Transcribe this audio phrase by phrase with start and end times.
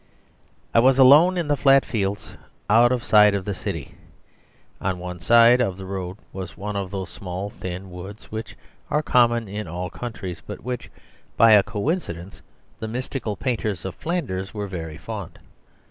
[0.73, 2.33] I was alone in the flat fields
[2.67, 3.93] out of sight of the city.
[4.81, 8.57] On one side of the road was one of those small, thin woods which
[8.89, 10.89] are common in all countries, but of which,
[11.37, 12.41] by a coincidence,
[12.79, 15.37] the mystical painters of Flanders were very fond.